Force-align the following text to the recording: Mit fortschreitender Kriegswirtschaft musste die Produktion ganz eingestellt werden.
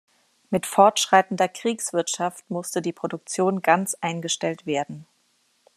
Mit 0.49 0.65
fortschreitender 0.65 1.47
Kriegswirtschaft 1.47 2.49
musste 2.49 2.81
die 2.81 2.91
Produktion 2.91 3.61
ganz 3.61 3.93
eingestellt 4.01 4.65
werden. 4.65 5.05